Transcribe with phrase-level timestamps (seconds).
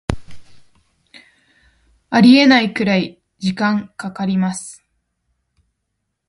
[2.09, 4.83] ありえないくらい時間かかります